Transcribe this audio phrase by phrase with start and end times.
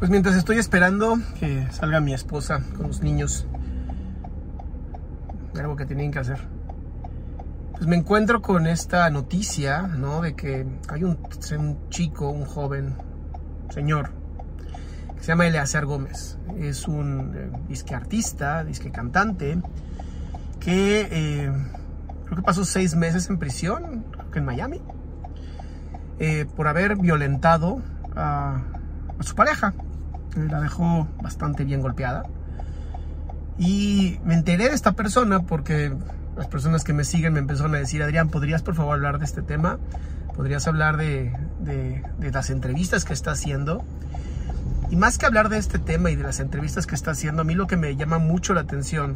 [0.00, 3.46] Pues mientras estoy esperando que salga mi esposa con los niños,
[5.54, 6.38] algo que tienen que hacer,
[7.72, 10.22] pues me encuentro con esta noticia, ¿no?
[10.22, 11.18] De que hay un,
[11.58, 12.94] un chico, un joven,
[13.68, 14.12] señor,
[15.16, 16.38] que se llama Eleazar Gómez.
[16.56, 19.58] Es un eh, disque artista, disque cantante,
[20.60, 21.52] que eh,
[22.24, 24.80] creo que pasó seis meses en prisión, creo que en Miami,
[26.18, 27.82] eh, por haber violentado
[28.16, 28.62] a
[29.20, 29.74] su pareja.
[30.36, 32.24] La dejó bastante bien golpeada.
[33.58, 35.92] Y me enteré de esta persona porque
[36.36, 39.24] las personas que me siguen me empezaron a decir, Adrián, ¿podrías por favor hablar de
[39.24, 39.78] este tema?
[40.34, 43.84] ¿Podrías hablar de, de, de las entrevistas que está haciendo?
[44.90, 47.44] Y más que hablar de este tema y de las entrevistas que está haciendo, a
[47.44, 49.14] mí lo que me llama mucho la atención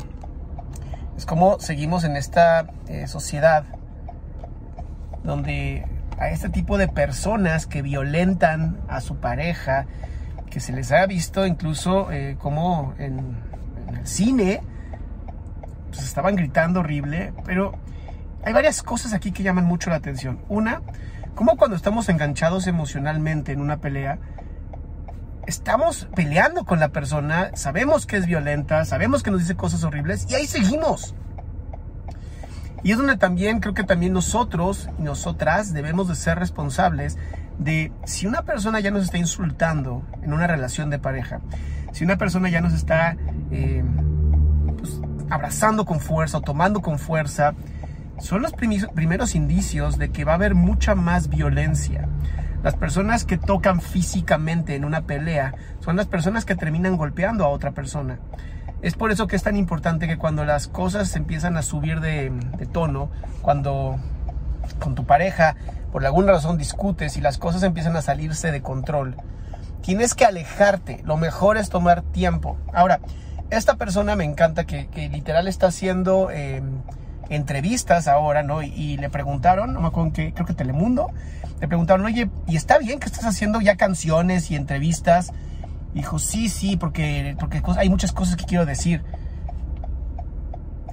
[1.17, 3.65] es cómo seguimos en esta eh, sociedad
[5.23, 5.87] donde
[6.19, 9.87] a este tipo de personas que violentan a su pareja,
[10.55, 13.37] que se les ha visto incluso eh, como en,
[13.89, 14.63] el cine,
[15.89, 17.73] pues estaban gritando horrible, pero
[18.45, 20.39] hay varias cosas aquí que llaman mucho la atención.
[20.49, 20.81] Una,
[21.35, 24.21] como cuando estamos enganchados emocionalmente en una pelea,
[25.49, 30.25] estamos peleando con la persona, sabemos que es violenta, sabemos que nos dice cosas horribles
[30.31, 31.17] y ahí seguimos.
[32.85, 37.19] Y es donde también creo que también nosotros y nosotras debemos de ser responsables
[37.59, 41.41] de si una persona ya nos está insultando en una relación de pareja,
[41.93, 43.17] si una persona ya nos está
[43.51, 43.85] eh,
[44.79, 45.01] pues,
[45.31, 47.55] abrazando con fuerza o tomando con fuerza,
[48.19, 52.09] son los primeros indicios de que va a haber mucha más violencia.
[52.63, 57.49] Las personas que tocan físicamente en una pelea son las personas que terminan golpeando a
[57.49, 58.19] otra persona.
[58.83, 62.31] Es por eso que es tan importante que cuando las cosas empiezan a subir de,
[62.31, 63.11] de tono,
[63.43, 63.99] cuando
[64.79, 65.57] con tu pareja
[65.95, 69.15] por alguna razón discutes y las cosas empiezan a salirse de control,
[69.81, 71.01] tienes que alejarte.
[71.05, 72.57] Lo mejor es tomar tiempo.
[72.73, 72.99] Ahora,
[73.51, 76.63] esta persona me encanta que, que literal está haciendo eh,
[77.29, 78.63] entrevistas ahora, ¿no?
[78.63, 81.13] Y, y, le preguntaron, no me acuerdo que, creo que Telemundo,
[81.61, 85.33] le preguntaron, oye, ¿y está bien que estás haciendo ya canciones y entrevistas?
[85.93, 89.05] Dijo, sí, sí, porque, porque hay muchas cosas que quiero decir.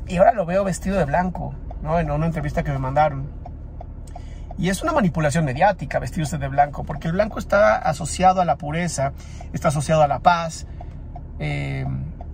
[0.08, 2.00] Y ahora lo veo vestido de blanco, ¿no?
[2.00, 3.41] En una entrevista que me mandaron.
[4.62, 8.58] Y es una manipulación mediática vestirse de blanco, porque el blanco está asociado a la
[8.58, 9.12] pureza,
[9.54, 10.68] está asociado a la paz,
[11.40, 11.84] eh,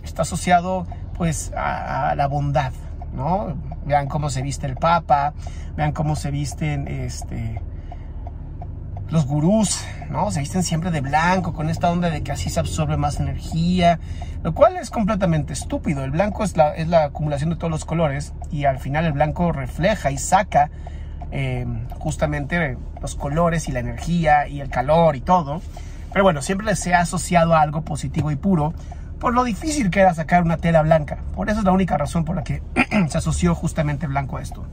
[0.03, 2.73] está asociado pues a, a, la bondad,
[3.13, 3.55] ¿no?
[3.85, 5.35] Vean cómo se viste el Papa,
[5.77, 7.61] vean cómo se visten este,
[9.09, 10.29] los gurús, ¿no?
[10.29, 14.01] Se visten siempre de blanco, con esta onda de que así se absorbe más energía,
[14.43, 16.03] lo cual es completamente estúpido.
[16.03, 19.13] El blanco es la, es la acumulación de todos los colores y al final el
[19.13, 20.71] blanco refleja y saca
[21.31, 21.65] eh,
[21.99, 25.61] justamente los colores y la energía y el calor y todo.
[26.11, 28.73] Pero bueno, siempre se ha asociado a algo positivo y puro
[29.19, 31.19] por lo difícil que era sacar una tela blanca.
[31.35, 32.61] Por eso es la única razón por la que
[33.09, 34.65] se asoció justamente blanco a esto.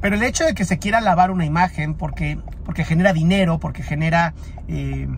[0.00, 3.82] Pero el hecho de que se quiera lavar una imagen porque, porque genera dinero, porque
[3.82, 4.34] genera
[4.68, 5.08] eh,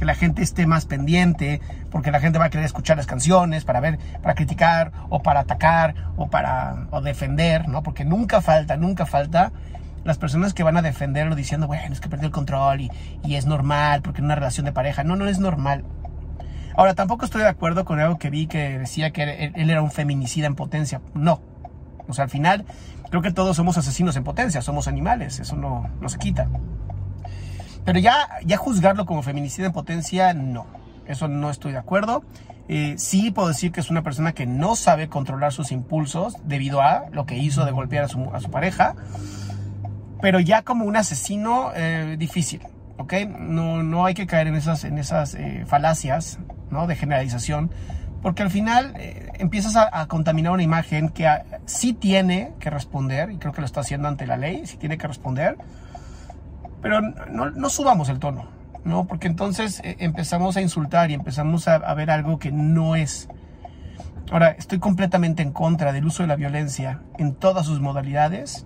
[0.00, 1.60] que la gente esté más pendiente,
[1.90, 5.40] porque la gente va a querer escuchar las canciones para ver, para criticar o para
[5.40, 7.82] atacar o para o defender, ¿no?
[7.82, 9.52] Porque nunca falta, nunca falta
[10.02, 12.90] las personas que van a defenderlo diciendo, bueno, es que perdió el control y,
[13.22, 15.04] y es normal porque en una relación de pareja.
[15.04, 15.84] No, no es normal.
[16.76, 19.90] Ahora, tampoco estoy de acuerdo con algo que vi que decía que él, era un
[19.90, 21.02] feminicida en potencia.
[21.12, 21.42] No.
[22.08, 22.64] O sea, al final,
[23.10, 26.48] creo que todos somos asesinos en potencia, somos animales, eso no, no se quita.
[27.84, 30.66] Pero ya, ya juzgarlo como feminicida en potencia, no.
[31.06, 32.22] Eso no estoy de acuerdo.
[32.68, 36.80] Eh, sí puedo decir que es una persona que no sabe controlar sus impulsos debido
[36.80, 38.94] a lo que hizo de golpear a su, a su pareja.
[40.20, 42.62] Pero ya como un asesino, eh, difícil.
[42.98, 43.14] ¿ok?
[43.40, 46.38] No, no hay que caer en esas, en esas eh, falacias
[46.70, 46.86] ¿no?
[46.86, 47.72] de generalización,
[48.22, 48.94] porque al final
[49.38, 51.26] empiezas a, contaminar una imagen que
[51.64, 54.98] sí tiene que responder, y creo que lo está haciendo ante la ley, sí tiene
[54.98, 55.56] que responder,
[56.82, 58.48] pero no, no subamos el tono,
[58.84, 59.06] ¿no?
[59.06, 63.28] Porque entonces eh, empezamos a insultar y empezamos a, a ver algo que no es.
[64.30, 68.64] Ahora, estoy completamente en contra del uso de la violencia en todas sus modalidades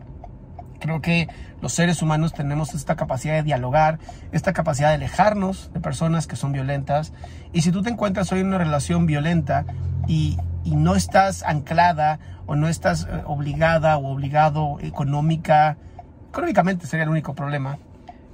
[0.84, 1.28] Creo que
[1.62, 3.98] los seres humanos tenemos esta capacidad de dialogar,
[4.32, 7.14] esta capacidad de alejarnos de personas que son violentas.
[7.54, 9.64] Y si tú te encuentras hoy en una relación violenta
[10.06, 10.36] y,
[10.66, 15.78] no estás anclada o no estás eh, obligada o obligado económica,
[16.28, 17.78] económicamente sería el único problema,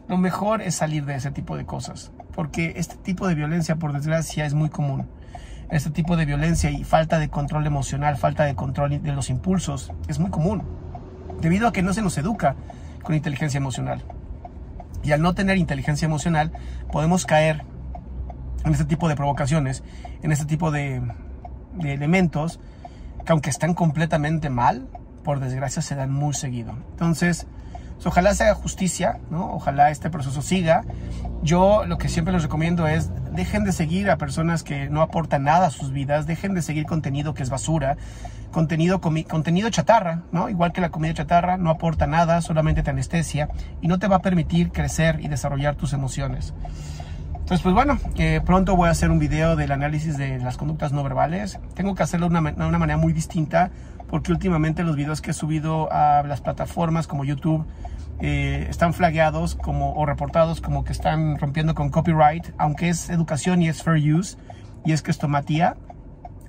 [0.09, 2.13] lo mejor es salir de ese tipo de cosas.
[2.35, 5.09] Porque este tipo de violencia, por desgracia, es muy común.
[5.71, 9.93] Este tipo de violencia y falta de control emocional, falta de control de los impulsos,
[10.09, 10.63] es muy común
[11.41, 12.57] debido a que no se nos educa
[13.03, 14.03] con inteligencia emocional.
[15.03, 16.53] Y al no tener inteligencia emocional,
[16.93, 17.65] podemos caer
[18.65, 19.83] en este tipo de provocaciones,
[20.23, 21.03] en este tipo de,
[21.83, 22.61] elementos
[23.25, 24.89] que aunque están completamente mal,
[25.25, 26.73] por desgracia se dan muy seguido.
[26.91, 27.47] Entonces,
[28.09, 29.53] ojalá se haga justicia, ¿no?
[29.53, 30.85] Ojalá este proceso siga.
[31.43, 35.45] Yo lo que siempre les recomiendo es dejen de seguir a personas que no aportan
[35.45, 37.97] nada a sus vidas, dejen de seguir contenido que es basura,
[38.51, 40.49] contenido, contenido chatarra, ¿no?
[40.49, 43.49] Igual que la comida chatarra, no aporta nada, solamente te anestesia
[43.81, 46.53] y no te va a permitir crecer y desarrollar tus emociones.
[47.51, 47.99] Entonces, pues bueno,
[48.47, 51.59] pronto voy a hacer un video del análisis de las conductas no verbales.
[51.75, 53.73] Tengo que hacerlo de una, una manera muy distinta
[54.07, 57.67] porque últimamente los videos que he subido a las plataformas como YouTube
[58.21, 63.63] eh, están flagueados como, o reportados como que están rompiendo con copyright, aunque es educación
[63.63, 64.39] y es fair use
[64.85, 65.75] y es que esto matía.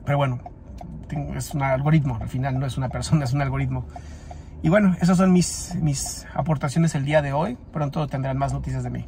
[0.05, 0.39] Pero bueno,
[1.35, 3.85] es un algoritmo, al final no es una persona, es un algoritmo.
[4.61, 7.57] Y bueno, esas son mis, mis aportaciones el día de hoy.
[7.73, 9.07] Pronto tendrán más noticias de mí.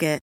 [0.01, 0.30] Target.